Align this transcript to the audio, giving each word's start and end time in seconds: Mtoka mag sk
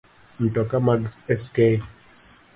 Mtoka 0.39 0.77
mag 0.85 1.01
sk 1.43 1.55